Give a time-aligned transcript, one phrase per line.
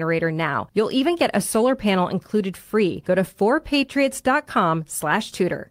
[0.00, 0.68] generator now.
[0.72, 3.02] You'll even get a solar panel included free.
[3.06, 5.70] Go to 4patriots.com slash tudor.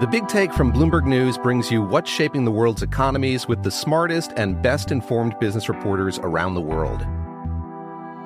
[0.00, 3.70] The Big Take from Bloomberg News brings you what's shaping the world's economies with the
[3.70, 7.06] smartest and best informed business reporters around the world.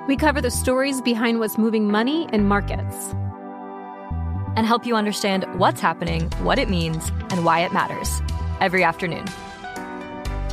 [0.09, 3.15] We cover the stories behind what's moving money and markets
[4.57, 8.21] and help you understand what's happening, what it means, and why it matters
[8.61, 9.27] every afternoon.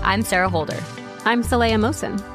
[0.04, 0.82] I'm Sarah Holder.
[1.24, 2.35] I'm Saleha Mohsin.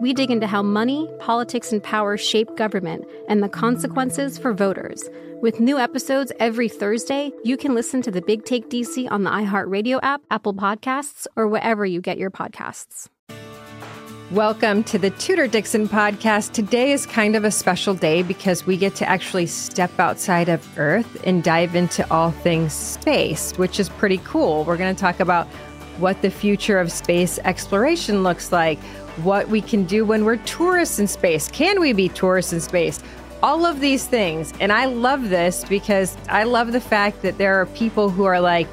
[0.00, 5.04] We dig into how money, politics, and power shape government and the consequences for voters.
[5.42, 9.30] With new episodes every Thursday, you can listen to the Big Take DC on the
[9.30, 13.08] iHeartRadio app, Apple Podcasts, or wherever you get your podcasts.
[14.30, 16.52] Welcome to the Tudor Dixon podcast.
[16.52, 20.66] Today is kind of a special day because we get to actually step outside of
[20.78, 24.64] Earth and dive into all things space, which is pretty cool.
[24.64, 25.46] We're going to talk about
[26.00, 28.78] what the future of space exploration looks like,
[29.18, 31.48] what we can do when we're tourists in space.
[31.48, 33.00] Can we be tourists in space?
[33.42, 34.52] all of these things.
[34.60, 38.40] And I love this because I love the fact that there are people who are
[38.40, 38.66] like,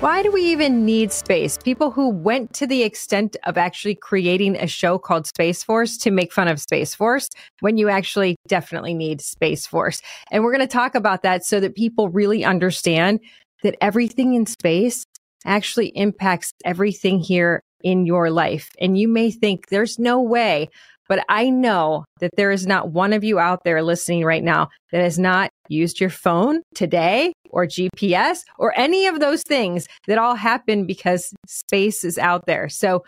[0.00, 1.58] why do we even need space?
[1.58, 6.10] People who went to the extent of actually creating a show called Space Force to
[6.10, 7.28] make fun of Space Force
[7.60, 10.00] when you actually definitely need Space Force.
[10.30, 13.20] And we're going to talk about that so that people really understand
[13.62, 15.04] that everything in space
[15.44, 18.70] actually impacts everything here in your life.
[18.80, 20.68] And you may think there's no way
[21.10, 24.68] but I know that there is not one of you out there listening right now
[24.92, 30.18] that has not used your phone today or GPS or any of those things that
[30.18, 32.68] all happen because space is out there.
[32.68, 33.02] So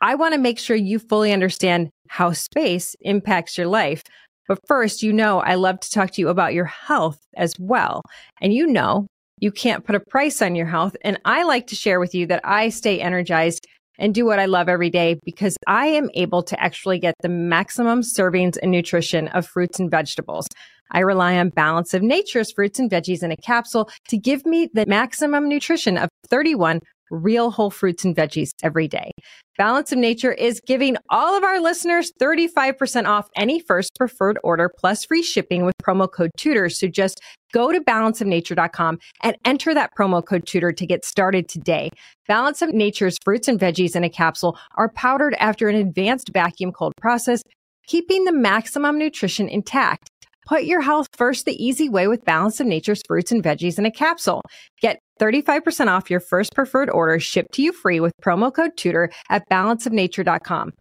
[0.00, 4.02] I want to make sure you fully understand how space impacts your life.
[4.48, 8.00] But first, you know, I love to talk to you about your health as well.
[8.40, 9.06] And you know,
[9.40, 10.96] you can't put a price on your health.
[11.02, 13.66] And I like to share with you that I stay energized
[14.00, 17.28] and do what I love every day because I am able to actually get the
[17.28, 20.48] maximum servings and nutrition of fruits and vegetables.
[20.90, 24.68] I rely on Balance of Nature's fruits and veggies in a capsule to give me
[24.72, 29.10] the maximum nutrition of 31 real whole fruits and veggies every day.
[29.58, 34.70] Balance of Nature is giving all of our listeners 35% off any first preferred order
[34.78, 36.72] plus free shipping with promo code TUDOR.
[36.72, 37.20] So just
[37.52, 41.90] go to balanceofnature.com and enter that promo code TUDOR to get started today.
[42.26, 46.72] Balance of Nature's fruits and veggies in a capsule are powdered after an advanced vacuum
[46.72, 47.42] cold process,
[47.86, 50.08] keeping the maximum nutrition intact.
[50.46, 53.84] Put your health first the easy way with Balance of Nature's fruits and veggies in
[53.84, 54.42] a capsule.
[54.80, 59.12] Get 35% off your first preferred order shipped to you free with promo code TUDOR
[59.28, 60.72] at balanceofnature.com.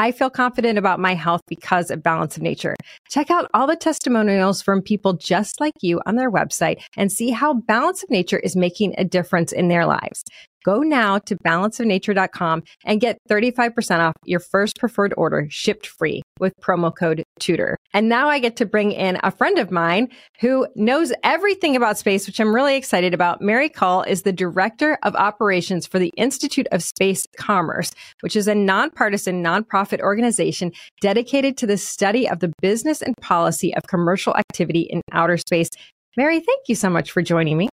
[0.00, 2.76] I feel confident about my health because of Balance of Nature.
[3.10, 7.30] Check out all the testimonials from people just like you on their website and see
[7.30, 10.22] how Balance of Nature is making a difference in their lives.
[10.68, 16.52] Go now to balanceofnature.com and get 35% off your first preferred order shipped free with
[16.60, 17.76] promo code TUDOR.
[17.94, 20.08] And now I get to bring in a friend of mine
[20.42, 23.40] who knows everything about space, which I'm really excited about.
[23.40, 27.90] Mary Cull is the Director of Operations for the Institute of Space Commerce,
[28.20, 33.74] which is a nonpartisan nonprofit organization dedicated to the study of the business and policy
[33.74, 35.70] of commercial activity in outer space.
[36.18, 37.70] Mary, thank you so much for joining me.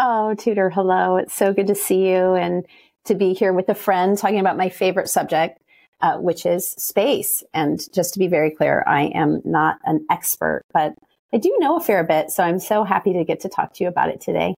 [0.00, 1.16] Oh, Tudor, hello.
[1.16, 2.64] It's so good to see you and
[3.06, 5.60] to be here with a friend talking about my favorite subject,
[6.00, 7.42] uh, which is space.
[7.52, 10.94] And just to be very clear, I am not an expert, but
[11.32, 12.30] I do know a fair bit.
[12.30, 14.54] So I'm so happy to get to talk to you about it today.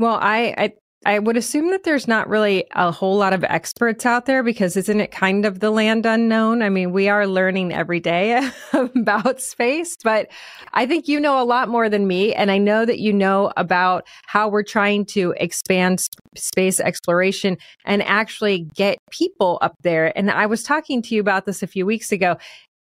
[0.00, 0.72] Well, I, I
[1.06, 4.76] I would assume that there's not really a whole lot of experts out there because
[4.76, 6.62] isn't it kind of the land unknown?
[6.62, 10.28] I mean, we are learning every day about space, but
[10.72, 12.34] I think you know a lot more than me.
[12.34, 17.58] And I know that you know about how we're trying to expand sp- space exploration
[17.84, 20.16] and actually get people up there.
[20.16, 22.36] And I was talking to you about this a few weeks ago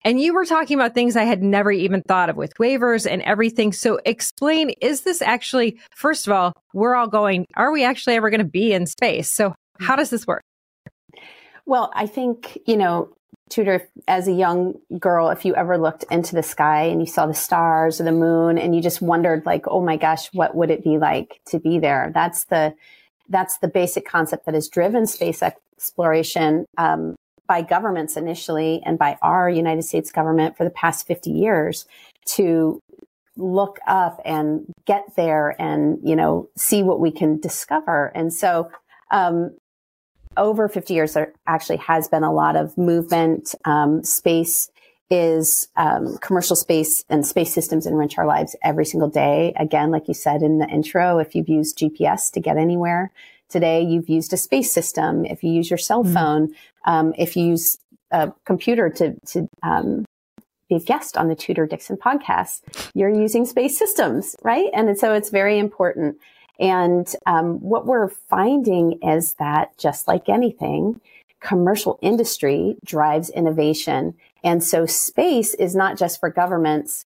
[0.05, 3.21] And you were talking about things I had never even thought of with waivers and
[3.23, 3.73] everything.
[3.73, 8.29] So explain, is this actually, first of all, we're all going, are we actually ever
[8.29, 9.31] going to be in space?
[9.31, 10.41] So how does this work?
[11.65, 13.09] Well, I think, you know,
[13.49, 17.25] Tudor, as a young girl, if you ever looked into the sky and you saw
[17.25, 20.69] the stars or the moon and you just wondered like, oh my gosh, what would
[20.69, 22.11] it be like to be there?
[22.13, 22.75] That's the,
[23.27, 27.15] that's the basic concept that has driven space exploration um,
[27.49, 31.87] by governments initially and by our United States government for the past 50 years
[32.25, 32.79] to
[33.35, 38.11] look up and get there and, you know, see what we can discover.
[38.13, 38.69] And so,
[39.09, 39.57] um,
[40.37, 43.55] over 50 years, there actually has been a lot of movement.
[43.65, 44.69] Um, space
[45.09, 49.53] is um, commercial space and space systems enrich our lives every single day.
[49.57, 53.11] Again, like you said in the intro, if you've used GPS to get anywhere
[53.49, 55.25] today, you've used a space system.
[55.25, 56.13] If you use your cell mm-hmm.
[56.13, 56.55] phone,
[56.85, 57.77] um, if you use
[58.11, 60.05] a computer to, to um,
[60.69, 62.61] be a guest on the Tudor Dixon podcast,
[62.93, 64.69] you're using space systems, right?
[64.73, 66.17] And so it's very important.
[66.59, 70.99] And um, what we're finding is that just like anything,
[71.39, 74.15] commercial industry drives innovation.
[74.43, 77.05] And so space is not just for governments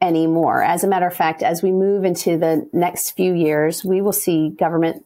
[0.00, 0.62] anymore.
[0.62, 4.12] As a matter of fact, as we move into the next few years, we will
[4.12, 5.04] see government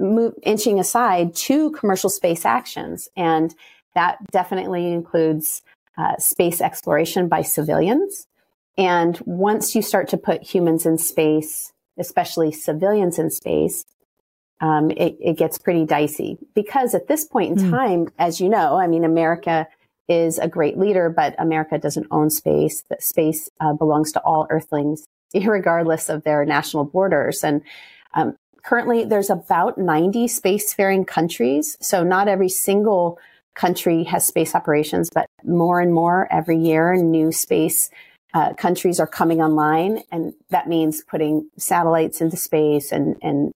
[0.00, 3.08] move, inching aside to commercial space actions.
[3.16, 3.54] And
[3.94, 5.62] that definitely includes
[5.98, 8.26] uh, space exploration by civilians.
[8.78, 13.84] And once you start to put humans in space, especially civilians in space,
[14.60, 17.70] um, it, it, gets pretty dicey because at this point in mm.
[17.70, 19.66] time, as you know, I mean, America
[20.06, 22.82] is a great leader, but America doesn't own space.
[22.90, 25.04] That space uh, belongs to all Earthlings,
[25.34, 27.42] regardless of their national borders.
[27.42, 27.62] And
[28.14, 31.76] um, currently, there's about 90 spacefaring countries.
[31.80, 33.18] So not every single
[33.54, 37.90] country has space operations, but more and more every year, new space
[38.32, 43.52] uh, countries are coming online, and that means putting satellites into space and and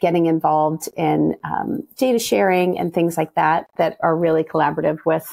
[0.00, 5.32] getting involved in um, data sharing and things like that that are really collaborative with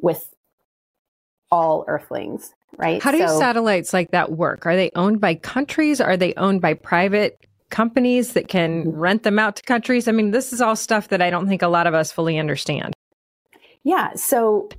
[0.00, 0.28] with
[1.50, 2.52] all Earthlings.
[2.76, 3.02] Right?
[3.02, 4.66] How do so, satellites like that work?
[4.66, 6.00] Are they owned by countries?
[6.00, 7.38] Are they owned by private
[7.76, 8.98] companies that can mm-hmm.
[8.98, 10.08] rent them out to countries?
[10.08, 12.38] I mean, this is all stuff that I don't think a lot of us fully
[12.38, 12.94] understand.
[13.84, 14.14] Yeah.
[14.14, 14.70] So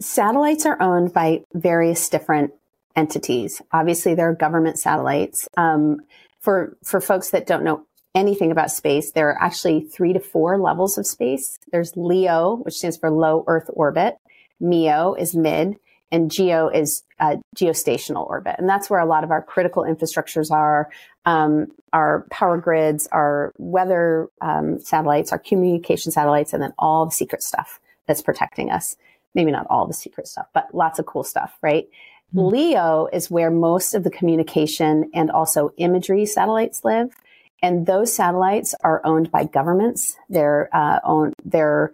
[0.00, 2.52] satellites are owned by various different
[2.94, 3.62] entities.
[3.72, 5.48] Obviously, there are government satellites.
[5.56, 6.00] Um,
[6.40, 10.60] for for folks that don't know anything about space, there are actually three to four
[10.60, 11.58] levels of space.
[11.72, 14.16] There's LEO, which stands for low Earth orbit.
[14.60, 15.76] MEO is mid,
[16.12, 20.50] and GEO is uh, geostationary orbit, and that's where a lot of our critical infrastructures
[20.50, 20.88] are.
[21.24, 27.12] Um, our power grids, our weather um, satellites, our communication satellites, and then all the
[27.12, 28.96] secret stuff that's protecting us.
[29.34, 31.88] Maybe not all the secret stuff, but lots of cool stuff, right?
[32.34, 32.54] Mm-hmm.
[32.54, 37.14] LEO is where most of the communication and also imagery satellites live.
[37.62, 40.16] And those satellites are owned by governments.
[40.28, 41.92] They're uh, owned, they're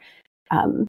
[0.51, 0.87] um,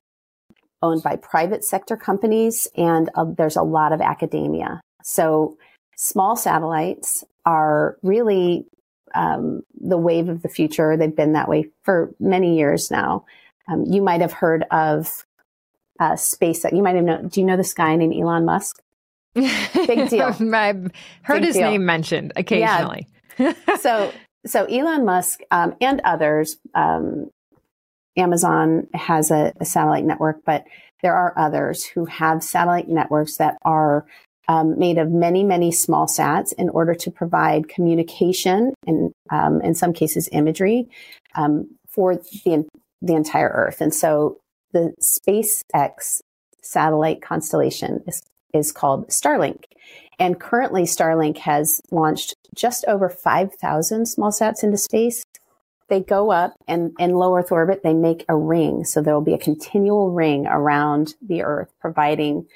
[0.83, 4.81] owned by private sector companies, and uh, there's a lot of academia.
[5.01, 5.57] So
[5.95, 8.65] small satellites are really
[9.15, 10.97] um, the wave of the future.
[10.97, 13.25] They've been that way for many years now.
[13.67, 15.25] Um, you might have heard of
[15.99, 16.65] uh, space.
[16.65, 17.27] You might have known.
[17.29, 18.81] Do you know this guy named Elon Musk?
[19.33, 20.35] Big deal.
[20.53, 20.91] I've
[21.21, 21.71] heard Big his deal.
[21.71, 23.07] name mentioned occasionally.
[23.39, 23.53] Yeah.
[23.79, 24.11] so,
[24.45, 27.29] so Elon Musk um, and others, um,
[28.17, 30.65] Amazon has a, a, satellite network, but
[31.01, 34.05] there are others who have satellite networks that are
[34.47, 39.73] um, made of many, many small sats in order to provide communication and, um, in
[39.73, 40.87] some cases, imagery
[41.35, 42.65] um, for the
[43.01, 43.81] the entire Earth.
[43.81, 44.37] And so,
[44.71, 46.21] the SpaceX
[46.61, 48.21] satellite constellation is
[48.53, 49.63] is called Starlink.
[50.19, 55.23] And currently, Starlink has launched just over 5,000 small sats into space.
[55.89, 58.85] They go up and in low Earth orbit, they make a ring.
[58.85, 62.47] So there will be a continual ring around the Earth, providing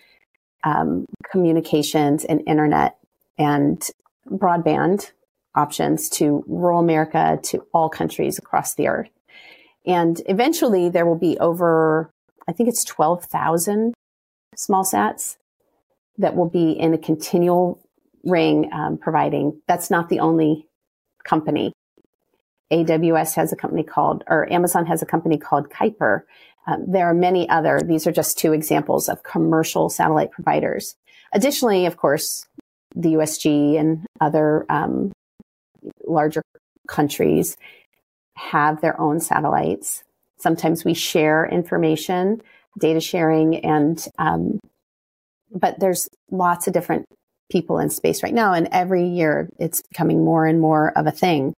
[0.63, 2.97] um, communications and internet
[3.37, 3.81] and
[4.29, 5.11] broadband
[5.55, 9.09] options to rural America, to all countries across the Earth.
[9.85, 12.11] And eventually, there will be over,
[12.47, 13.93] I think it's 12,000
[14.55, 15.37] small sats
[16.17, 17.79] that will be in a continual
[18.23, 19.61] ring um, providing.
[19.67, 20.67] That's not the only
[21.23, 21.73] company.
[22.71, 26.23] AWS has a company called, or Amazon has a company called Kuiper.
[26.67, 27.79] Um, there are many other.
[27.81, 30.95] These are just two examples of commercial satellite providers.
[31.33, 32.45] Additionally, of course,
[32.95, 35.11] the USG and other um,
[36.05, 36.41] larger
[36.87, 37.57] countries
[38.35, 40.03] have their own satellites.
[40.37, 42.41] Sometimes we share information,
[42.79, 44.59] data sharing, and um,
[45.51, 47.05] but there's lots of different
[47.49, 48.53] people in space right now.
[48.53, 51.53] And every year it's becoming more and more of a thing.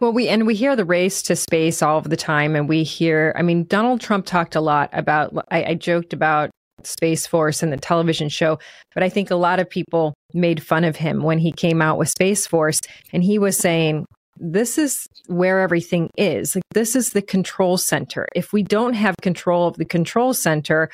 [0.00, 2.82] Well, we and we hear the race to space all of the time, and we
[2.82, 3.34] hear.
[3.36, 5.34] I mean, Donald Trump talked a lot about.
[5.50, 6.50] I, I joked about
[6.84, 8.58] Space Force and the television show,
[8.94, 11.98] but I think a lot of people made fun of him when he came out
[11.98, 12.80] with Space Force,
[13.12, 14.06] and he was saying,
[14.38, 16.54] "This is where everything is.
[16.54, 18.26] Like this is the control center.
[18.34, 20.90] If we don't have control of the control center."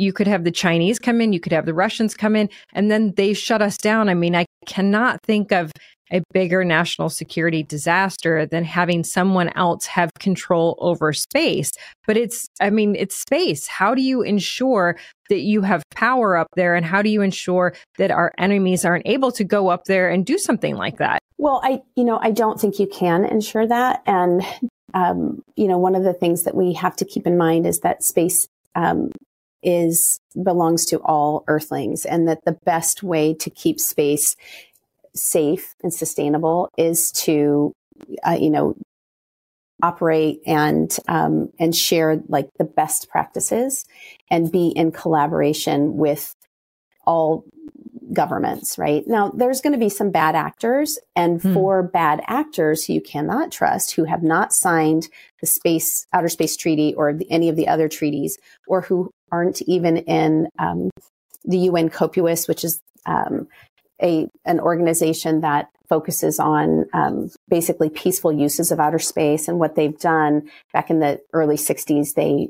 [0.00, 2.88] You could have the Chinese come in, you could have the Russians come in, and
[2.88, 4.08] then they shut us down.
[4.08, 5.72] I mean, I cannot think of
[6.12, 11.70] a bigger national security disaster than having someone else have control over space.
[12.06, 13.66] But it's, I mean, it's space.
[13.66, 14.96] How do you ensure
[15.28, 16.74] that you have power up there?
[16.74, 20.24] And how do you ensure that our enemies aren't able to go up there and
[20.24, 21.18] do something like that?
[21.36, 24.02] Well, I, you know, I don't think you can ensure that.
[24.06, 24.42] And,
[24.94, 27.80] um, you know, one of the things that we have to keep in mind is
[27.80, 29.10] that space, um,
[29.62, 34.36] is belongs to all earthlings and that the best way to keep space
[35.14, 37.72] safe and sustainable is to,
[38.26, 38.74] uh, you know,
[39.82, 43.84] operate and um, and share like the best practices
[44.30, 46.34] and be in collaboration with
[47.06, 47.44] all
[48.12, 51.52] governments right now there's going to be some bad actors and hmm.
[51.52, 55.08] for bad actors who you cannot trust who have not signed
[55.40, 59.60] the space outer space treaty or the, any of the other treaties or who aren't
[59.62, 60.90] even in um,
[61.44, 63.46] the un COPUOS which is um,
[64.02, 69.48] a an organization that focuses on um, basically peaceful uses of outer space.
[69.48, 72.48] And what they've done back in the early 60s, they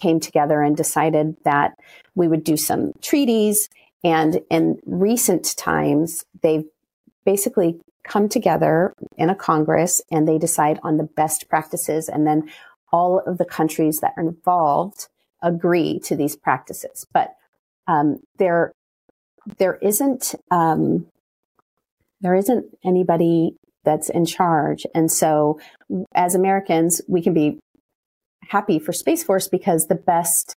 [0.00, 1.78] came together and decided that
[2.14, 3.68] we would do some treaties.
[4.02, 6.64] And in recent times, they've
[7.24, 12.08] basically come together in a Congress and they decide on the best practices.
[12.08, 12.50] And then
[12.90, 15.08] all of the countries that are involved
[15.42, 17.06] agree to these practices.
[17.12, 17.34] But
[17.86, 18.72] um, there
[19.58, 21.06] there isn't um,
[22.20, 25.58] there isn't anybody that's in charge, and so
[26.14, 27.58] as Americans, we can be
[28.48, 30.56] happy for Space Force because the best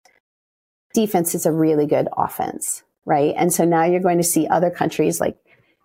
[0.94, 3.34] defense is a really good offense, right?
[3.36, 5.36] And so now you're going to see other countries like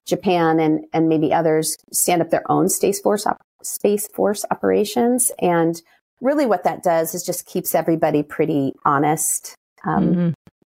[0.05, 5.31] Japan and and maybe others stand up their own Space Force op- Space Force operations,
[5.39, 5.81] and
[6.21, 9.55] really what that does is just keeps everybody pretty honest.
[9.85, 10.29] Um, mm-hmm.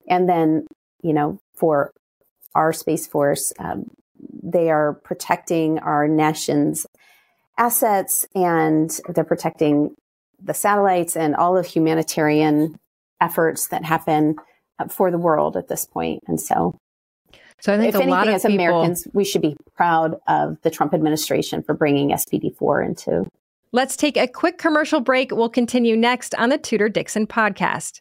[0.09, 0.67] And then
[1.03, 1.93] you know for
[2.59, 3.53] our Space Force.
[3.61, 3.89] Um,
[4.43, 6.87] they are protecting our nation's
[7.57, 9.95] assets and they're protecting
[10.43, 12.79] the satellites and all of humanitarian
[13.21, 14.37] efforts that happen
[14.91, 16.23] for the world at this point.
[16.27, 16.77] And so,
[17.61, 20.17] so I think if a anything, lot of as people, Americans, we should be proud
[20.27, 23.27] of the Trump administration for bringing SPD4 into.
[23.71, 25.31] Let's take a quick commercial break.
[25.31, 28.01] We'll continue next on the Tudor Dixon podcast.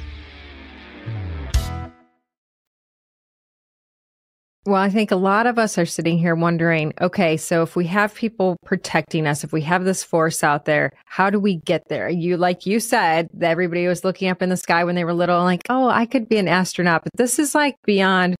[4.71, 7.87] Well, I think a lot of us are sitting here wondering okay, so if we
[7.87, 11.89] have people protecting us, if we have this force out there, how do we get
[11.89, 12.07] there?
[12.07, 15.13] You, like you said, that everybody was looking up in the sky when they were
[15.13, 18.37] little, like, oh, I could be an astronaut, but this is like beyond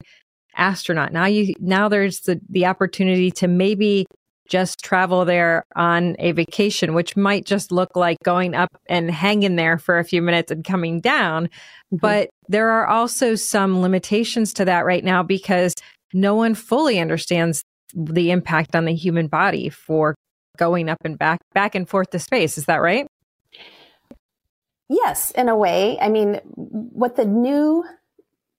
[0.55, 1.11] astronaut.
[1.11, 4.05] Now you, now there's the, the opportunity to maybe
[4.47, 9.57] just travel there on a vacation, which might just look like going up and hanging
[9.57, 11.47] there for a few minutes and coming down.
[11.47, 11.97] Mm-hmm.
[11.97, 15.73] But there are also some limitations to that right now because
[16.13, 17.63] no one fully understands
[17.93, 20.15] the impact on the human body for
[20.57, 22.57] going up and back back and forth to space.
[22.57, 23.07] Is that right?
[24.89, 25.97] Yes in a way.
[25.99, 27.83] I mean what the new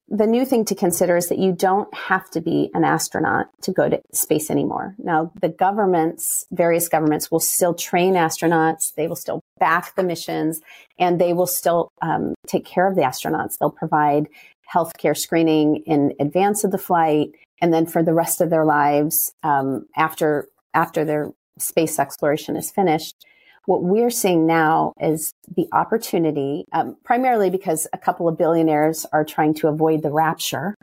[0.08, 3.72] the new thing to consider is that you don't have to be an astronaut to
[3.72, 4.94] go to space anymore.
[4.98, 8.94] Now the governments various governments will still train astronauts.
[8.94, 10.60] They will still back the missions
[10.98, 13.56] and they will still um, take care of the astronauts.
[13.58, 14.28] They'll provide
[14.72, 19.32] healthcare screening in advance of the flight, and then for the rest of their lives
[19.42, 23.26] um, after after their space exploration is finished.
[23.66, 29.24] What we're seeing now is the opportunity, um, primarily because a couple of billionaires are
[29.24, 30.74] trying to avoid the rapture.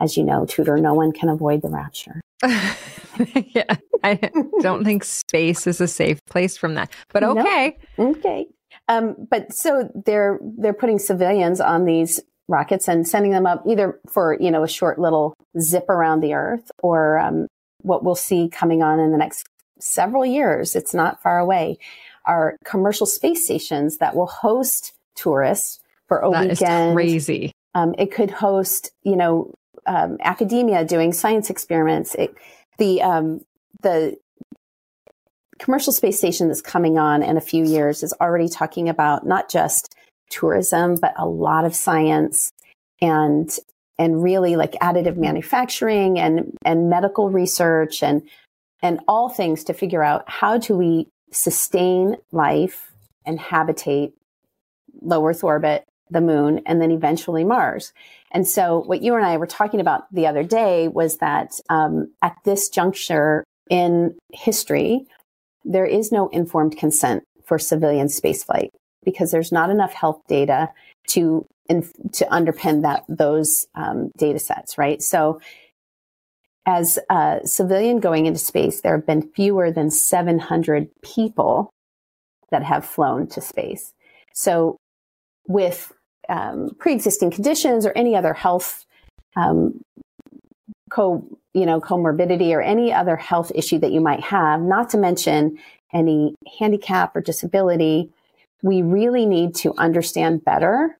[0.00, 2.20] As you know, Tudor, no one can avoid the rapture.
[2.42, 4.18] yeah, I
[4.60, 6.90] don't think space is a safe place from that.
[7.12, 8.10] But okay, no.
[8.10, 8.46] okay.
[8.88, 12.18] Um, but so they're they're putting civilians on these
[12.50, 16.34] rockets and sending them up either for, you know, a short little zip around the
[16.34, 17.46] earth or um,
[17.82, 19.46] what we'll see coming on in the next
[19.78, 20.76] several years.
[20.76, 21.78] It's not far away.
[22.26, 26.94] Are commercial space stations that will host tourists for a that weekend.
[26.94, 27.52] crazy.
[27.74, 29.54] Um, it could host, you know,
[29.86, 32.14] um, academia doing science experiments.
[32.16, 32.34] It,
[32.78, 33.40] the um,
[33.82, 34.16] the
[35.58, 39.48] commercial space station that's coming on in a few years is already talking about not
[39.48, 39.94] just
[40.30, 42.50] tourism, but a lot of science
[43.00, 43.50] and
[43.98, 48.22] and really like additive manufacturing and and medical research and
[48.82, 52.92] and all things to figure out how do we sustain life
[53.26, 54.14] and habitate
[55.02, 57.92] low Earth orbit, the moon, and then eventually Mars.
[58.32, 62.12] And so, what you and I were talking about the other day was that um,
[62.22, 65.06] at this juncture in history,
[65.64, 68.70] there is no informed consent for civilian spaceflight
[69.04, 70.70] because there's not enough health data
[71.08, 71.46] to
[72.12, 75.00] to underpin that those um, data sets, right?
[75.00, 75.40] So,
[76.66, 81.70] as a civilian going into space, there have been fewer than 700 people
[82.50, 83.92] that have flown to space.
[84.34, 84.76] So,
[85.46, 85.92] with
[86.28, 88.84] um, pre-existing conditions or any other health
[89.36, 89.80] um,
[90.90, 94.98] co you know comorbidity or any other health issue that you might have, not to
[94.98, 95.58] mention
[95.92, 98.10] any handicap or disability
[98.62, 100.98] we really need to understand better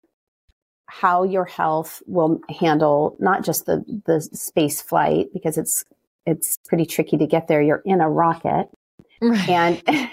[0.87, 5.85] how your health will handle not just the, the space flight because it's
[6.27, 7.63] it's pretty tricky to get there.
[7.63, 8.69] You're in a rocket,
[9.23, 9.49] right.
[9.49, 9.83] and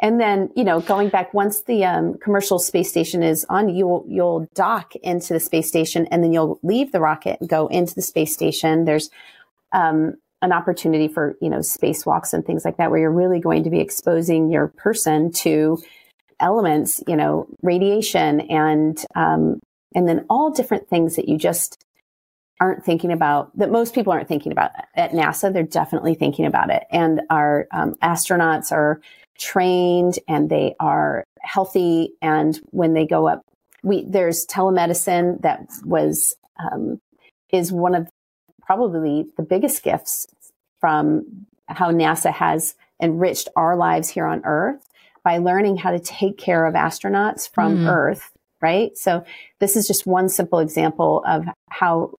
[0.00, 4.04] and then you know going back once the um, commercial space station is on, you'll
[4.08, 7.94] you'll dock into the space station, and then you'll leave the rocket and go into
[7.94, 8.84] the space station.
[8.84, 9.10] There's
[9.72, 13.64] um, an opportunity for you know spacewalks and things like that, where you're really going
[13.64, 15.78] to be exposing your person to
[16.44, 19.58] elements, you know, radiation and, um,
[19.94, 21.82] and then all different things that you just
[22.60, 25.52] aren't thinking about that most people aren't thinking about at NASA.
[25.52, 26.84] They're definitely thinking about it.
[26.90, 29.00] And our um, astronauts are
[29.38, 32.12] trained and they are healthy.
[32.22, 33.42] And when they go up,
[33.82, 37.00] we, there's telemedicine that was, um,
[37.50, 38.08] is one of
[38.60, 40.26] probably the biggest gifts
[40.78, 44.86] from how NASA has enriched our lives here on Earth
[45.24, 47.90] by learning how to take care of astronauts from mm.
[47.90, 48.96] Earth, right?
[48.96, 49.24] So
[49.58, 52.12] this is just one simple example of how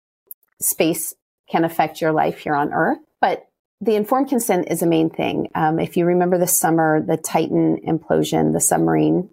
[0.59, 1.13] space
[1.49, 2.97] can affect your life here on Earth.
[3.21, 3.45] But
[3.81, 5.49] the informed consent is a main thing.
[5.53, 9.29] Um, if you remember the summer, the Titan implosion, the submarine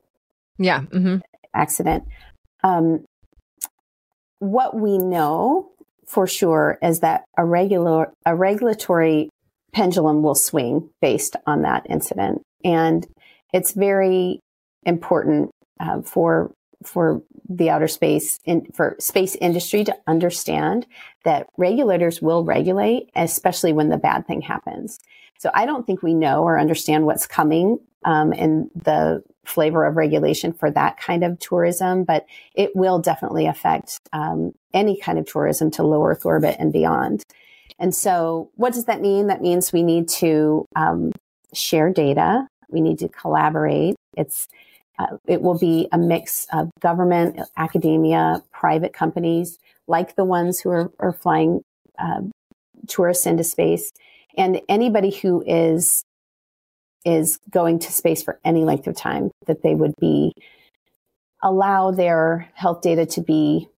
[0.58, 1.16] yeah mm-hmm.
[1.54, 2.04] accident,
[2.62, 3.04] um,
[4.38, 5.70] what we know
[6.06, 9.30] for sure is that a regular a regulatory
[9.72, 13.06] pendulum will swing based on that incident, and
[13.52, 14.40] it's very
[14.84, 16.52] important uh, for
[16.84, 20.86] for the outer space in, for space industry to understand
[21.24, 24.98] that regulators will regulate, especially when the bad thing happens.
[25.38, 29.96] So I don't think we know or understand what's coming um, in the flavor of
[29.96, 35.26] regulation for that kind of tourism, but it will definitely affect um, any kind of
[35.26, 37.24] tourism to low Earth orbit and beyond.
[37.78, 39.26] And so, what does that mean?
[39.26, 41.10] That means we need to um,
[41.52, 42.46] share data.
[42.72, 43.94] We need to collaborate.
[44.16, 44.48] It's
[44.98, 49.58] uh, it will be a mix of government, academia, private companies,
[49.88, 51.62] like the ones who are, are flying
[51.98, 52.22] uh,
[52.88, 53.92] tourists into space,
[54.36, 56.04] and anybody who is
[57.04, 60.32] is going to space for any length of time that they would be
[61.42, 63.68] allow their health data to be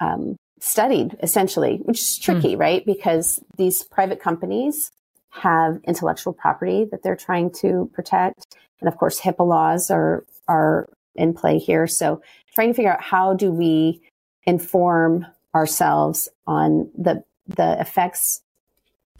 [0.00, 2.60] um, studied essentially which is tricky mm.
[2.60, 4.92] right because these private companies
[5.32, 10.88] have intellectual property that they're trying to protect and of course hipaa laws are are
[11.14, 12.22] in play here so
[12.54, 14.00] trying to figure out how do we
[14.44, 18.42] inform ourselves on the the effects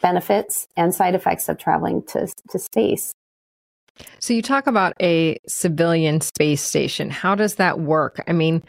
[0.03, 3.15] benefits and side effects of traveling to, to space.
[4.19, 7.09] So you talk about a civilian space station.
[7.09, 8.23] How does that work?
[8.27, 8.63] I mean,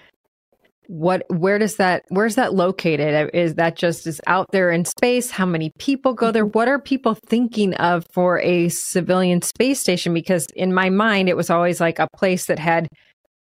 [0.86, 3.14] what where does that where's that located?
[3.14, 5.30] Uh, is that just is out there in space?
[5.30, 6.46] How many people go there?
[6.46, 10.14] What are people thinking of for a civilian space station?
[10.14, 12.88] Because in my mind, it was always like a place that had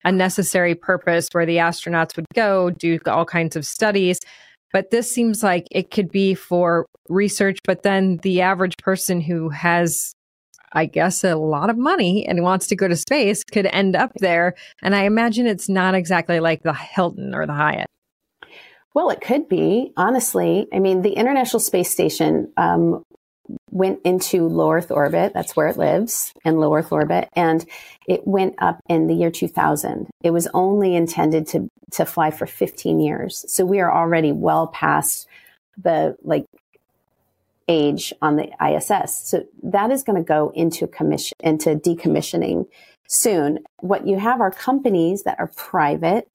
[0.05, 4.19] a necessary purpose where the astronauts would go do all kinds of studies.
[4.73, 9.49] But this seems like it could be for research, but then the average person who
[9.49, 10.15] has,
[10.73, 14.13] I guess, a lot of money and wants to go to space could end up
[14.17, 14.55] there.
[14.83, 17.89] And I imagine it's not exactly like the Hilton or the Hyatt.
[18.95, 20.67] Well, it could be, honestly.
[20.73, 23.05] I mean, the International Space Station um,
[23.71, 25.33] went into low Earth orbit.
[25.33, 27.29] That's where it lives in low Earth orbit.
[27.35, 27.65] And
[28.09, 30.09] it went up in the year 2000.
[30.23, 33.45] It was only intended to, to fly for 15 years.
[33.49, 35.27] So we are already well past
[35.83, 36.47] the like
[37.71, 39.31] age on the ISS.
[39.31, 42.67] So that is going to go into commission, into decommissioning
[43.09, 43.61] soon.
[43.79, 46.29] What you have are companies that are private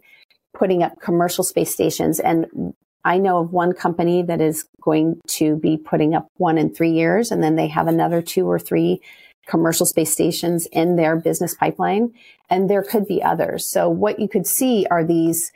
[0.53, 2.73] putting up commercial space stations and
[3.05, 6.89] I know of one company that is going to be putting up one in three
[6.89, 8.99] years, and then they have another two or three
[9.45, 12.13] commercial space stations in their business pipeline.
[12.49, 13.63] And there could be others.
[13.63, 15.51] So what you could see are these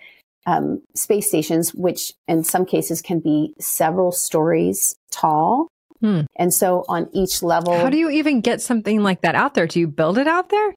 [0.50, 5.68] um, space stations, which in some cases can be several stories tall.
[6.00, 6.22] Hmm.
[6.38, 7.78] And so on each level.
[7.78, 9.68] How do you even get something like that out there?
[9.68, 10.76] Do you build it out there?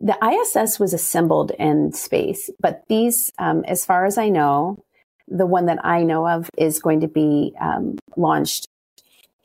[0.00, 4.82] The ISS was assembled in space, but these, um, as far as I know,
[5.28, 8.66] the one that I know of is going to be um, launched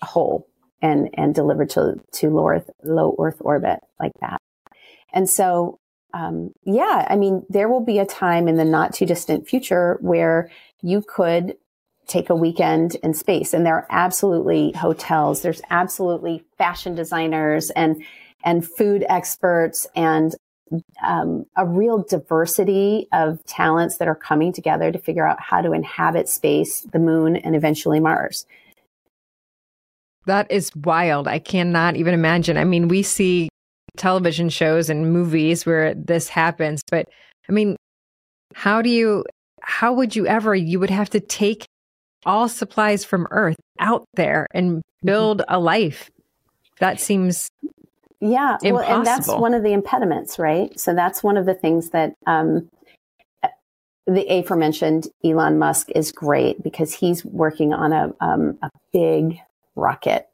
[0.01, 0.47] whole
[0.81, 4.39] and and delivered to to low Earth, low Earth orbit like that.
[5.13, 5.78] And so,
[6.13, 9.97] um, yeah, I mean, there will be a time in the not too distant future
[10.01, 10.49] where
[10.81, 11.55] you could
[12.07, 15.41] take a weekend in space, and there are absolutely hotels.
[15.41, 18.03] There's absolutely fashion designers and
[18.43, 20.33] and food experts and
[21.05, 25.73] um, a real diversity of talents that are coming together to figure out how to
[25.73, 28.45] inhabit space, the moon, and eventually Mars.
[30.25, 31.27] That is wild.
[31.27, 32.57] I cannot even imagine.
[32.57, 33.49] I mean, we see
[33.99, 37.07] television shows and movies where this happens, but
[37.47, 37.75] I mean,
[38.55, 39.25] how do you,
[39.61, 41.67] how would you ever, you would have to take
[42.25, 45.05] all supplies from Earth out there and mm-hmm.
[45.07, 46.09] build a life.
[46.79, 47.49] That seems
[48.21, 48.73] yeah, Impossible.
[48.73, 50.77] well, and that's one of the impediments, right?
[50.77, 52.69] So that's one of the things that um,
[54.05, 59.39] the aforementioned Elon Musk is great because he's working on a um, a big
[59.75, 60.27] rocket,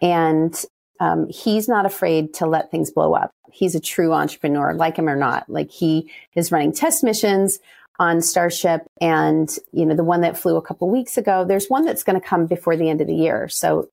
[0.00, 0.64] and
[1.02, 3.32] um, he's not afraid to let things blow up.
[3.50, 5.50] He's a true entrepreneur, like him or not.
[5.50, 7.58] Like he is running test missions
[7.98, 11.44] on Starship, and you know the one that flew a couple weeks ago.
[11.44, 13.48] There's one that's going to come before the end of the year.
[13.48, 13.88] So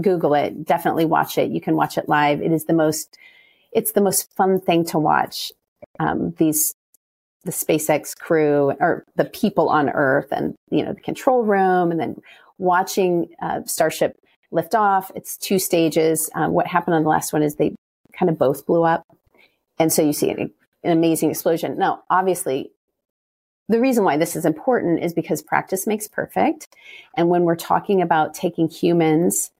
[0.00, 0.64] Google it.
[0.64, 1.50] Definitely watch it.
[1.50, 2.40] You can watch it live.
[2.40, 3.18] It is the most,
[3.72, 5.52] it's the most fun thing to watch.
[5.98, 6.74] Um, these,
[7.44, 12.00] the SpaceX crew or the people on Earth and, you know, the control room and
[12.00, 12.16] then
[12.58, 14.16] watching uh, Starship
[14.52, 15.10] lift off.
[15.14, 16.30] It's two stages.
[16.34, 17.74] Um, what happened on the last one is they
[18.12, 19.04] kind of both blew up.
[19.78, 20.50] And so you see an,
[20.84, 21.78] an amazing explosion.
[21.78, 22.70] Now, obviously,
[23.68, 26.68] the reason why this is important is because practice makes perfect.
[27.16, 29.50] And when we're talking about taking humans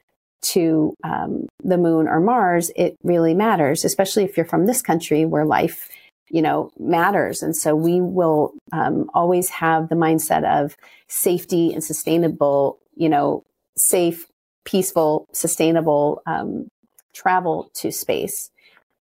[0.43, 5.25] to um, the moon or Mars, it really matters, especially if you're from this country
[5.25, 5.89] where life
[6.33, 7.43] you know, matters.
[7.43, 10.77] And so we will um, always have the mindset of
[11.07, 13.45] safety and sustainable, you know,
[13.77, 14.27] safe,
[14.64, 16.68] peaceful, sustainable um,
[17.14, 18.51] travel to space.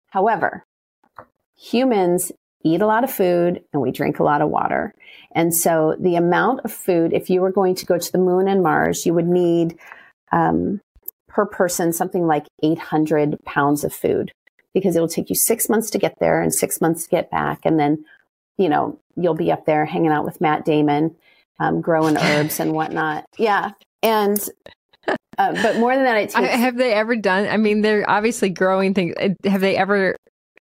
[0.08, 0.64] However,
[1.56, 4.94] humans eat a lot of food and we drink a lot of water.
[5.32, 8.48] And so the amount of food, if you were going to go to the moon
[8.48, 9.78] and Mars, you would need
[10.32, 10.80] um,
[11.28, 14.32] per person something like 800 pounds of food
[14.74, 17.30] because it will take you six months to get there and six months to get
[17.30, 17.60] back.
[17.64, 18.04] And then,
[18.58, 21.16] you know, you'll be up there hanging out with Matt Damon,
[21.58, 23.24] um, growing herbs and whatnot.
[23.38, 23.72] Yeah.
[24.02, 24.38] And,
[25.40, 26.48] uh, but more than that, it takes.
[26.48, 27.48] Have they ever done?
[27.48, 29.14] I mean, they're obviously growing things.
[29.18, 30.16] Uh, have they ever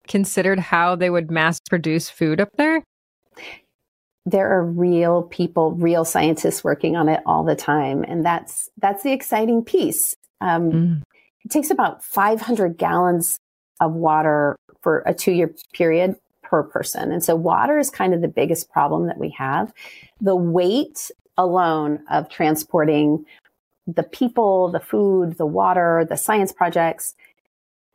[0.08, 2.84] considered how they would mass produce food up there?
[4.26, 9.02] There are real people, real scientists working on it all the time, and that's that's
[9.02, 10.16] the exciting piece.
[10.42, 11.02] Um, mm.
[11.44, 13.40] It takes about 500 gallons
[13.80, 17.12] of water for a two year period per person.
[17.12, 19.74] And so water is kind of the biggest problem that we have.
[20.22, 23.26] The weight alone of transporting
[23.88, 27.16] the people, the food, the water, the science projects,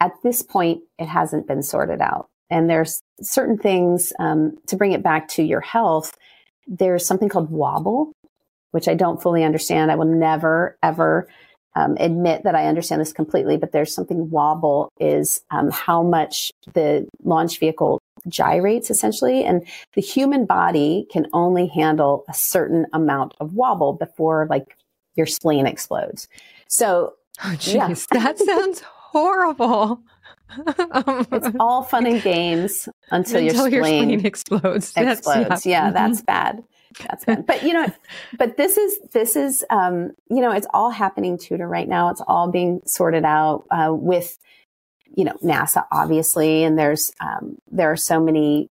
[0.00, 2.28] at this point, it hasn't been sorted out.
[2.50, 6.16] And there's certain things um, to bring it back to your health.
[6.66, 8.12] There's something called wobble,
[8.72, 9.90] which I don't fully understand.
[9.90, 11.28] I will never, ever
[11.74, 16.50] um, admit that I understand this completely, but there's something wobble is um, how much
[16.74, 19.44] the launch vehicle gyrates essentially.
[19.44, 24.76] And the human body can only handle a certain amount of wobble before like
[25.14, 26.29] your spleen explodes.
[26.68, 27.94] So, oh, geez, yeah.
[28.11, 30.01] that sounds horrible.
[30.66, 34.92] it's all fun and games until, until your, spleen your, spleen explodes.
[34.96, 35.66] Explodes.
[35.66, 36.62] yeah, that's bad.
[37.01, 37.46] That's bad.
[37.46, 37.87] But you know,
[38.38, 42.11] but this is this is um, you know, it's all happening Tudor right now.
[42.11, 44.38] It's all being sorted out uh, with
[45.14, 48.68] you know NASA obviously, and there's um, there are so many.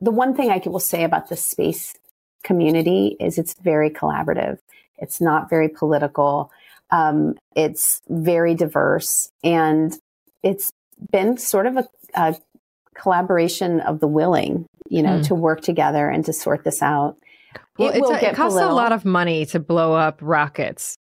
[0.00, 1.94] The one thing I will say about the space
[2.44, 4.58] community is it's very collaborative.
[4.98, 6.50] It's not very political.
[6.90, 9.96] Um, it's very diverse, and
[10.42, 10.72] it's
[11.10, 12.36] been sort of a, a
[12.94, 15.26] collaboration of the willing, you know, mm.
[15.26, 17.16] to work together and to sort this out.
[17.78, 20.96] Well, it, a, it costs a, a lot of money to blow up rockets.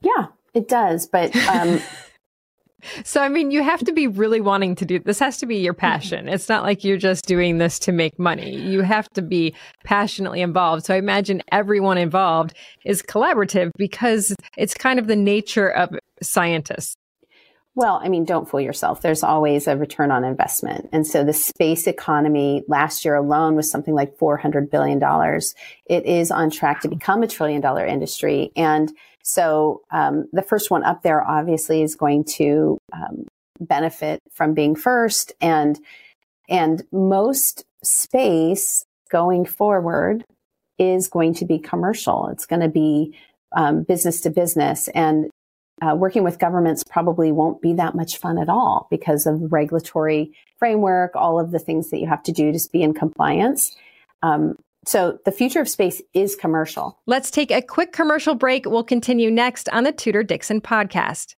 [0.00, 1.06] Yeah, it does.
[1.06, 1.80] But um,
[3.04, 5.56] so, I mean, you have to be really wanting to do this, has to be
[5.56, 5.80] your mm-hmm.
[5.80, 6.28] passion.
[6.28, 8.56] It's not like you're just doing this to make money.
[8.56, 10.86] You have to be passionately involved.
[10.86, 15.90] So, I imagine everyone involved is collaborative because it's kind of the nature of
[16.22, 16.96] scientists.
[17.74, 19.00] Well, I mean, don't fool yourself.
[19.00, 20.90] There's always a return on investment.
[20.92, 25.00] And so the space economy last year alone was something like $400 billion.
[25.86, 28.52] It is on track to become a trillion dollar industry.
[28.56, 28.92] And
[29.22, 33.26] so um, the first one up there obviously is going to um,
[33.60, 35.32] benefit from being first.
[35.40, 35.78] And,
[36.48, 40.24] and most space going forward
[40.78, 42.28] is going to be commercial.
[42.28, 43.16] It's going to be
[43.52, 44.88] um, business to business.
[44.88, 45.30] And
[45.80, 50.32] uh, working with governments probably won't be that much fun at all because of regulatory
[50.58, 53.76] framework, all of the things that you have to do to be in compliance.
[54.22, 57.00] Um, so the future of space is commercial.
[57.06, 58.66] Let's take a quick commercial break.
[58.66, 61.36] We'll continue next on the Tudor Dixon podcast.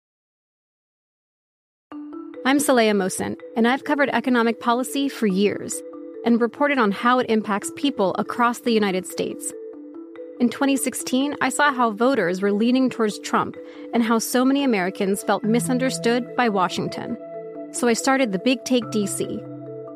[2.45, 5.81] I'm Saleha Mohsin, and I've covered economic policy for years
[6.25, 9.53] and reported on how it impacts people across the United States.
[10.39, 13.55] In 2016, I saw how voters were leaning towards Trump
[13.93, 17.17] and how so many Americans felt misunderstood by Washington.
[17.71, 19.52] So I started the Big Take DC.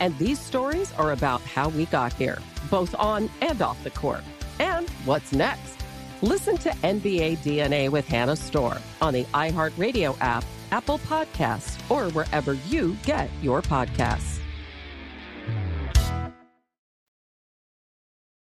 [0.00, 2.38] And these stories are about how we got here,
[2.70, 4.22] both on and off the court.
[4.58, 5.76] And what's next?
[6.22, 12.54] Listen to NBA DNA with Hannah Storm on the iHeartRadio app, Apple Podcasts, or wherever
[12.54, 14.38] you get your podcasts.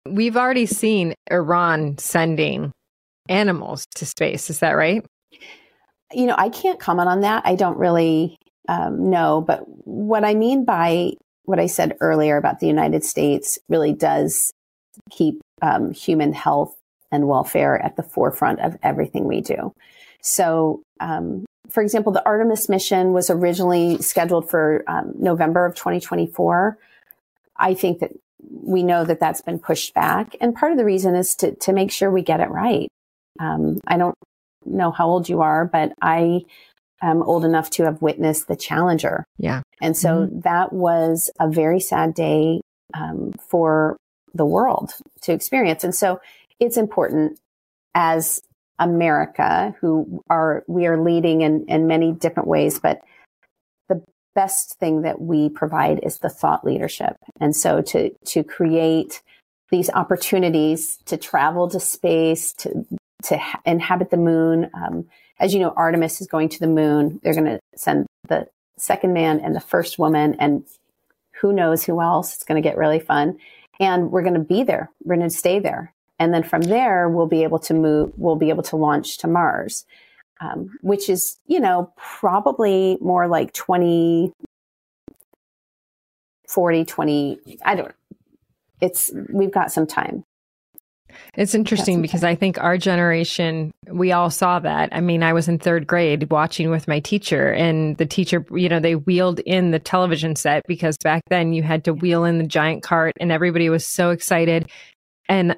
[0.08, 2.72] We've already seen Iran sending
[3.28, 4.50] animals to space.
[4.50, 5.06] Is that right?
[6.12, 7.44] You know, I can't comment on that.
[7.46, 9.42] I don't really um, know.
[9.42, 11.14] But what I mean by
[11.46, 14.52] what I said earlier about the United States really does
[15.12, 16.76] keep um, human health
[17.12, 19.74] and welfare at the forefront of everything we do.
[20.22, 26.78] So, um, for example, the Artemis mission was originally scheduled for um, November of 2024.
[27.58, 28.12] I think that
[28.50, 31.74] we know that that's been pushed back, and part of the reason is to to
[31.74, 32.88] make sure we get it right.
[33.40, 34.16] Um, I don't
[34.66, 36.46] know how old you are, but I
[37.02, 39.26] am old enough to have witnessed the Challenger.
[39.38, 40.40] Yeah, and so mm-hmm.
[40.42, 42.62] that was a very sad day
[42.94, 43.98] um, for
[44.34, 45.84] the world to experience.
[45.84, 46.20] And so
[46.60, 47.40] it's important
[47.96, 48.42] as
[48.80, 53.00] America, who are, we are leading in, in many different ways, but
[53.88, 54.04] the
[54.34, 57.16] best thing that we provide is the thought leadership.
[57.40, 59.22] And so to, to create
[59.72, 62.86] these opportunities to travel to space, to,
[63.24, 64.70] to ha- inhabit the moon.
[64.74, 65.06] Um,
[65.40, 67.20] as you know, Artemis is going to the moon.
[67.24, 70.64] They're going to send the second man and the first woman and
[71.42, 72.36] who knows who else.
[72.36, 73.38] It's going to get really fun.
[73.80, 74.90] And we're going to be there.
[75.04, 75.94] We're going to stay there.
[76.18, 79.28] And then from there, we'll be able to move, we'll be able to launch to
[79.28, 79.86] Mars,
[80.40, 84.32] um, which is, you know, probably more like 20,
[86.48, 87.92] 40, 20, I don't,
[88.80, 90.24] it's, we've got some time.
[91.36, 94.90] It's interesting because I think our generation, we all saw that.
[94.92, 98.70] I mean, I was in third grade watching with my teacher, and the teacher, you
[98.70, 102.38] know, they wheeled in the television set because back then you had to wheel in
[102.38, 104.70] the giant cart, and everybody was so excited.
[105.28, 105.58] And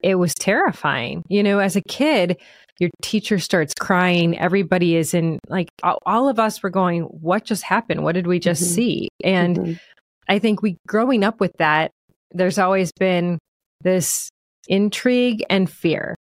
[0.00, 1.24] it was terrifying.
[1.28, 2.36] You know, as a kid,
[2.78, 4.38] your teacher starts crying.
[4.38, 8.04] Everybody is in, like, all of us were going, What just happened?
[8.04, 8.74] What did we just mm-hmm.
[8.74, 9.08] see?
[9.24, 9.72] And mm-hmm.
[10.28, 11.90] I think we, growing up with that,
[12.32, 13.38] there's always been
[13.82, 14.30] this
[14.68, 16.14] intrigue and fear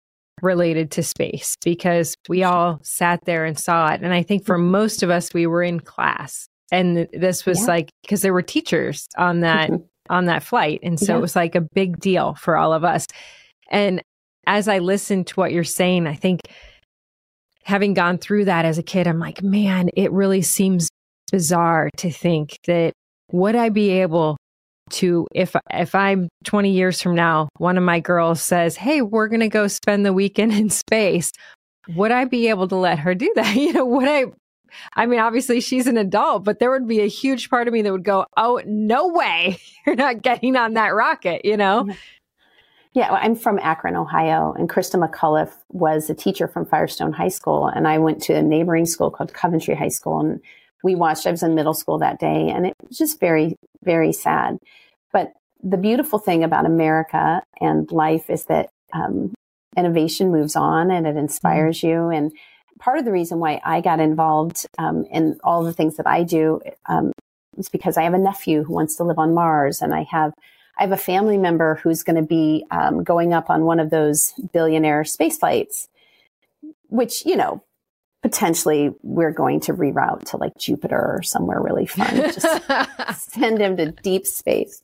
[0.42, 4.02] related to space because we all sat there and saw it.
[4.02, 7.66] And I think for most of us, we were in class and this was yeah.
[7.66, 9.85] like, because there were teachers on that, mm-hmm.
[10.11, 10.80] on that flight.
[10.83, 11.18] And so yeah.
[11.18, 13.07] it was like a big deal for all of us.
[13.70, 14.02] And
[14.46, 16.40] as I listen to what you're saying, I think
[17.62, 20.88] having gone through that as a kid, I'm like, man, it really seems
[21.30, 22.92] bizarre to think that
[23.33, 24.37] would I be able
[24.90, 29.28] to if if I'm 20 years from now, one of my girls says, "Hey, we're
[29.28, 31.32] going to go spend the weekend in space."
[31.88, 33.54] Would I be able to let her do that?
[33.54, 34.26] You know, would I
[34.94, 37.82] I mean, obviously she's an adult, but there would be a huge part of me
[37.82, 39.58] that would go, "Oh, no way.
[39.86, 41.88] You're not getting on that rocket," you know?
[42.94, 47.28] Yeah, well, I'm from Akron, Ohio, and Christa McAuliffe was a teacher from Firestone High
[47.28, 50.40] School, and I went to a neighboring school called Coventry High School, and
[50.84, 51.26] we watched.
[51.26, 54.58] I was in middle school that day, and it was just very, very sad.
[55.12, 59.34] But the beautiful thing about America and life is that um,
[59.76, 61.88] innovation moves on and it inspires mm-hmm.
[61.88, 62.10] you.
[62.10, 62.32] And
[62.78, 66.22] part of the reason why I got involved um, in all the things that I
[66.22, 67.12] do um,
[67.56, 70.35] is because I have a nephew who wants to live on Mars, and I have
[70.76, 73.90] I have a family member who's going to be um, going up on one of
[73.90, 75.88] those billionaire space flights,
[76.88, 77.62] which, you know,
[78.25, 82.16] potentially we're going to reroute to like Jupiter or somewhere really fun.
[82.16, 82.46] Just
[83.33, 84.83] send him to deep space.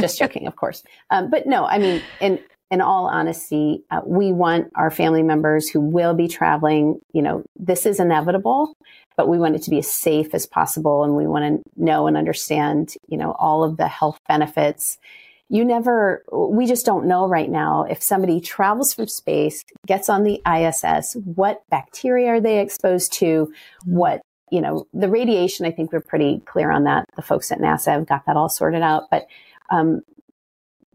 [0.00, 0.82] Just joking, of course.
[1.10, 5.68] Um, but no, I mean, and in all honesty, uh, we want our family members
[5.68, 8.74] who will be traveling, you know, this is inevitable,
[9.14, 11.04] but we want it to be as safe as possible.
[11.04, 14.96] And we want to know and understand, you know, all of the health benefits.
[15.52, 20.22] You never, we just don't know right now if somebody travels from space, gets on
[20.22, 23.52] the ISS, what bacteria are they exposed to?
[23.84, 24.20] What,
[24.52, 27.04] you know, the radiation, I think we're pretty clear on that.
[27.16, 29.10] The folks at NASA have got that all sorted out.
[29.10, 29.26] But
[29.70, 30.02] um,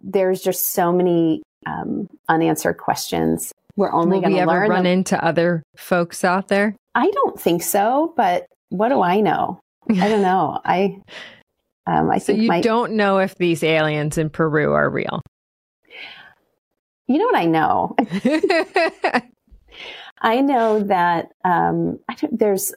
[0.01, 3.51] there's just so many um, unanswered questions.
[3.75, 4.69] We're only going to learn.
[4.69, 4.99] run them.
[4.99, 6.77] into other folks out there?
[6.95, 9.59] I don't think so, but what do I know?
[9.89, 10.61] I don't know.
[10.63, 11.01] I
[11.87, 15.21] um, I so think you my, don't know if these aliens in Peru are real.
[17.07, 17.95] You know what I know?
[20.21, 22.73] I know that um, I there's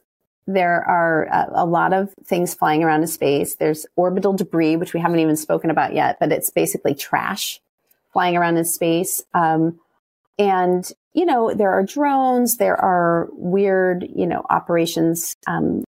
[0.47, 3.57] there are a, a, lot of things flying around in space.
[3.57, 7.61] There's orbital debris, which we haven't even spoken about yet, but it's basically trash
[8.15, 9.23] flying around in space.
[9.35, 9.79] Um,
[10.39, 15.85] and, you know, there are drones, there are weird, you know, operations um,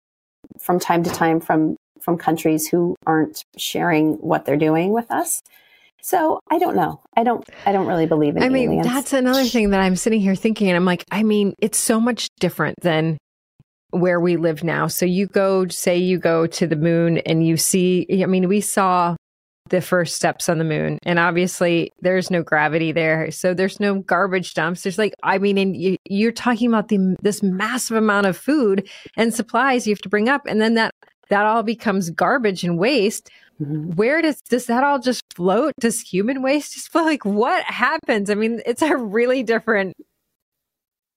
[0.59, 5.43] from time to time from from countries who aren't sharing what they're doing with us.
[6.03, 7.01] So I don't know.
[7.17, 7.47] I don't.
[7.67, 8.43] I don't really believe in.
[8.43, 8.87] I mean, aliens.
[8.87, 12.01] that's another thing that I'm sitting here thinking, and I'm like, I mean, it's so
[12.01, 13.19] much different than
[13.91, 14.87] where we live now.
[14.87, 18.61] So you go, say you go to the moon and you see, I mean, we
[18.61, 19.17] saw
[19.69, 23.31] the first steps on the moon and obviously there's no gravity there.
[23.31, 24.83] So there's no garbage dumps.
[24.83, 28.89] There's like, I mean, and you, you're talking about the, this massive amount of food
[29.17, 30.43] and supplies you have to bring up.
[30.47, 30.93] And then that,
[31.31, 33.31] that all becomes garbage and waste.
[33.61, 33.93] Mm-hmm.
[33.93, 35.75] Where does, does that all just float?
[35.81, 37.07] Does human waste just float?
[37.07, 38.31] Like what happens?
[38.31, 39.95] I mean, it's a really different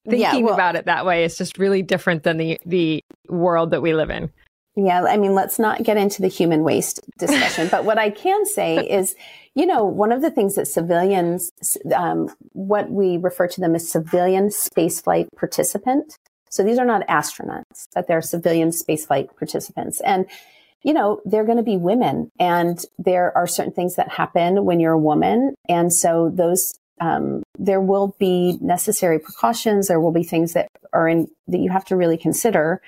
[0.05, 3.71] thinking yeah, well, about it that way It's just really different than the the world
[3.71, 4.31] that we live in.
[4.75, 8.43] Yeah, I mean, let's not get into the human waste discussion, but what I can
[8.45, 9.15] say is,
[9.53, 11.51] you know, one of the things that civilians,
[11.95, 16.17] um, what we refer to them as civilian spaceflight participant.
[16.53, 19.99] So these are not astronauts, but they're civilian spaceflight participants.
[20.01, 20.27] And,
[20.83, 24.79] you know, they're going to be women and there are certain things that happen when
[24.79, 25.55] you're a woman.
[25.67, 29.87] And so those um, there will be necessary precautions.
[29.87, 32.81] There will be things that are in that you have to really consider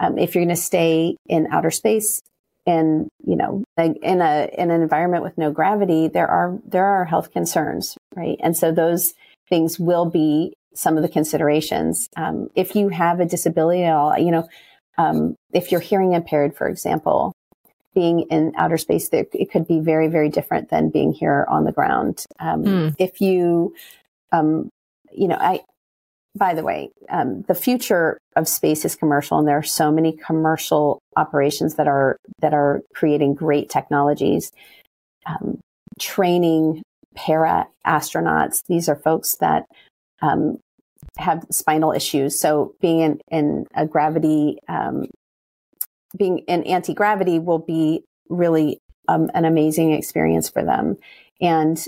[0.00, 2.20] um, if you're going to stay in outer space
[2.66, 6.08] and you know in a in an environment with no gravity.
[6.08, 8.38] There are there are health concerns, right?
[8.40, 9.14] And so those
[9.48, 12.08] things will be some of the considerations.
[12.16, 14.48] Um, if you have a disability at all, you know,
[14.98, 17.32] um, if you're hearing impaired, for example,
[17.94, 21.72] being in outer space, it could be very, very different than being here on the
[21.72, 22.24] ground.
[22.40, 22.94] Um, mm.
[22.98, 23.74] If you,
[24.32, 24.68] um,
[25.12, 25.60] you know, I,
[26.36, 30.12] by the way, um, the future of space is commercial, and there are so many
[30.16, 34.50] commercial operations that are that are creating great technologies,
[35.26, 35.60] um,
[36.00, 36.82] training
[37.14, 38.64] para astronauts.
[38.66, 39.66] These are folks that
[40.20, 40.58] um,
[41.18, 42.40] have spinal issues.
[42.40, 45.06] So being in, in a gravity um,
[46.16, 50.96] being in anti gravity will be really um, an amazing experience for them.
[51.40, 51.84] And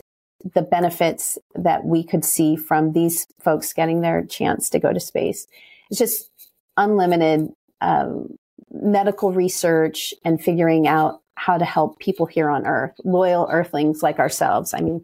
[0.55, 5.01] the benefits that we could see from these folks getting their chance to go to
[5.01, 5.47] space.
[5.91, 6.31] It's just
[6.77, 7.49] unlimited
[7.81, 8.37] um,
[8.71, 14.19] medical research and figuring out how to help people here on Earth, loyal Earthlings like
[14.19, 14.75] ourselves.
[14.75, 15.03] I mean,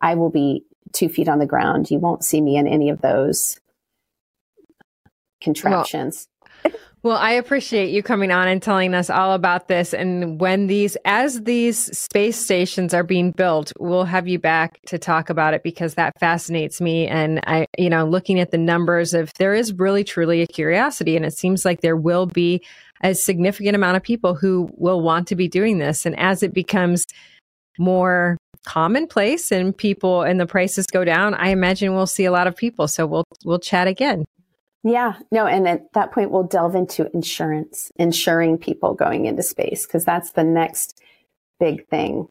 [0.00, 1.90] I will be two feet on the ground.
[1.90, 3.60] You won't see me in any of those
[5.40, 6.28] contraptions.
[7.04, 9.92] Well, I appreciate you coming on and telling us all about this.
[9.92, 14.98] And when these, as these space stations are being built, we'll have you back to
[14.98, 17.08] talk about it because that fascinates me.
[17.08, 21.16] And I, you know, looking at the numbers of there is really truly a curiosity.
[21.16, 22.64] And it seems like there will be
[23.02, 26.06] a significant amount of people who will want to be doing this.
[26.06, 27.04] And as it becomes
[27.80, 32.46] more commonplace and people and the prices go down, I imagine we'll see a lot
[32.46, 32.88] of people.
[32.88, 34.24] So we'll, we'll chat again.
[34.84, 39.86] Yeah, no, and at that point we'll delve into insurance, insuring people going into space
[39.86, 41.00] because that's the next
[41.60, 42.26] big thing.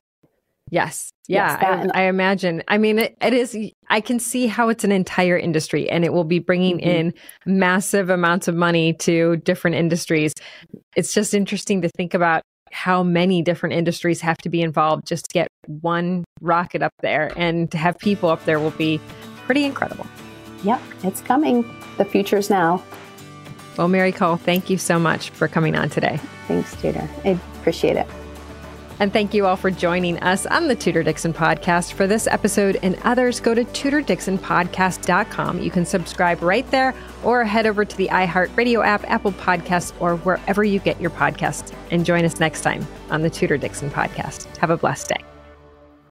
[0.70, 1.12] Yes.
[1.28, 2.64] Yeah, yes, I, I, imagine.
[2.68, 3.58] I mean, it, it is,
[3.90, 6.90] I can see how it's an entire industry and it will be bringing mm-hmm.
[6.90, 7.14] in
[7.46, 10.34] massive amounts of money to different industries.
[10.96, 15.26] It's just interesting to think about how many different industries have to be involved just
[15.26, 19.00] to get one rocket up there and to have people up there will be
[19.46, 20.08] pretty incredible.
[20.64, 21.64] Yep, it's coming.
[21.98, 22.84] The future's now.
[23.78, 26.20] Well, Mary Cull, thank you so much for coming on today.
[26.48, 27.08] Thanks, Tudor.
[27.26, 28.08] I appreciate it.
[29.02, 31.94] And thank you all for joining us on the Tudor Dixon podcast.
[31.94, 35.60] For this episode and others, go to tudordixonpodcast.com.
[35.60, 36.94] You can subscribe right there
[37.24, 41.74] or head over to the iHeartRadio app, Apple Podcasts, or wherever you get your podcasts.
[41.90, 44.56] And join us next time on the Tudor Dixon podcast.
[44.58, 45.31] Have a blessed day.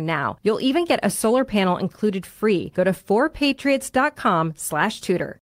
[0.00, 0.38] now.
[0.42, 2.70] You'll even get a solar panel included free.
[2.70, 5.40] Go to 4patriots.com slash tudor.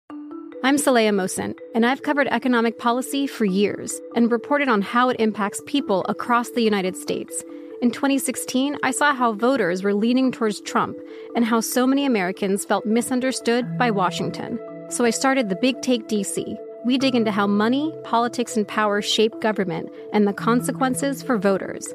[0.64, 5.20] I'm Saleha Mohsin, and I've covered economic policy for years and reported on how it
[5.20, 7.44] impacts people across the United States.
[7.80, 10.98] In 2016, I saw how voters were leaning towards Trump
[11.36, 14.58] and how so many Americans felt misunderstood by Washington.
[14.90, 16.56] So I started the Big Take DC.
[16.84, 21.94] We dig into how money, politics, and power shape government and the consequences for voters.